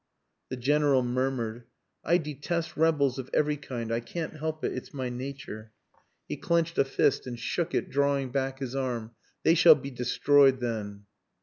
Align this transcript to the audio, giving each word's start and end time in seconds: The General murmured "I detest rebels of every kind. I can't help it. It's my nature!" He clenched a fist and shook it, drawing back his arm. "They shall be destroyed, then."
The 0.49 0.57
General 0.57 1.03
murmured 1.03 1.65
"I 2.03 2.17
detest 2.17 2.75
rebels 2.75 3.19
of 3.19 3.29
every 3.35 3.55
kind. 3.55 3.91
I 3.91 3.99
can't 3.99 4.37
help 4.37 4.63
it. 4.63 4.73
It's 4.73 4.95
my 4.95 5.09
nature!" 5.09 5.73
He 6.27 6.37
clenched 6.37 6.79
a 6.79 6.83
fist 6.85 7.27
and 7.27 7.37
shook 7.37 7.75
it, 7.75 7.91
drawing 7.91 8.31
back 8.31 8.57
his 8.57 8.75
arm. 8.75 9.11
"They 9.43 9.53
shall 9.53 9.75
be 9.75 9.91
destroyed, 9.91 10.59
then." 10.59 11.03